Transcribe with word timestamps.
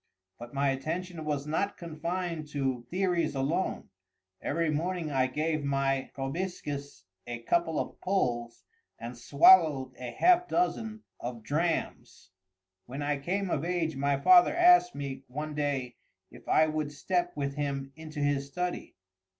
But 0.39 0.51
my 0.51 0.69
attention 0.69 1.23
was 1.25 1.45
not 1.45 1.77
confined 1.77 2.47
to 2.53 2.87
theories 2.89 3.35
alone. 3.35 3.89
Every 4.41 4.71
morning 4.71 5.11
I 5.11 5.27
gave 5.27 5.63
my 5.63 6.09
proboscis 6.15 7.05
a 7.27 7.43
couple 7.43 7.77
of 7.79 8.01
pulls 8.01 8.63
and 8.97 9.15
swallowed 9.15 9.93
a 9.99 10.09
half 10.09 10.47
dozen 10.47 11.03
of 11.19 11.43
drams. 11.43 12.31
When 12.87 13.03
I 13.03 13.19
came 13.19 13.51
of 13.51 13.63
age 13.63 13.95
my 13.95 14.19
father 14.19 14.55
asked 14.57 14.95
me, 14.95 15.21
one 15.27 15.53
day, 15.53 15.97
if 16.31 16.47
I 16.47 16.65
would 16.65 16.91
step 16.91 17.33
with 17.35 17.53
him 17.53 17.91
into 17.95 18.21
his 18.21 18.47
study. 18.47 18.95